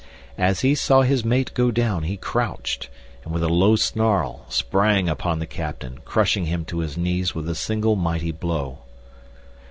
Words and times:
As 0.39 0.61
he 0.61 0.73
saw 0.73 1.03
his 1.03 1.23
mate 1.23 1.51
go 1.53 1.69
down 1.69 2.01
he 2.01 2.17
crouched, 2.17 2.89
and, 3.23 3.31
with 3.31 3.43
a 3.43 3.47
low 3.49 3.75
snarl, 3.75 4.47
sprang 4.49 5.07
upon 5.07 5.37
the 5.37 5.45
captain 5.45 5.99
crushing 6.05 6.45
him 6.45 6.65
to 6.65 6.79
his 6.79 6.97
knees 6.97 7.35
with 7.35 7.47
a 7.47 7.53
single 7.53 7.95
mighty 7.95 8.31
blow. 8.31 8.79